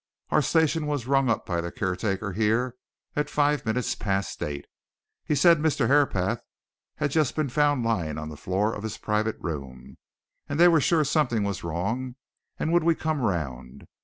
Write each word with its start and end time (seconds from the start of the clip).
"Our 0.31 0.41
station 0.41 0.87
was 0.87 1.05
rung 1.05 1.29
up 1.29 1.45
by 1.45 1.61
the 1.61 1.71
caretaker 1.71 2.31
here 2.33 2.73
at 3.15 3.29
five 3.29 3.67
minutes 3.67 3.93
past 3.93 4.41
eight. 4.41 4.65
He 5.25 5.35
said 5.35 5.59
Mr. 5.59 5.85
Herapath 5.89 6.41
had 6.95 7.11
just 7.11 7.35
been 7.35 7.49
found 7.49 7.85
lying 7.85 8.17
on 8.17 8.29
the 8.29 8.35
floor 8.35 8.73
of 8.73 8.81
his 8.81 8.97
private 8.97 9.37
room, 9.39 9.99
and 10.49 10.59
they 10.59 10.67
were 10.67 10.81
sure 10.81 11.03
something 11.03 11.43
was 11.43 11.63
wrong, 11.63 12.15
and 12.57 12.73
would 12.73 12.83
we 12.83 12.95
come 12.95 13.21
round. 13.21 13.85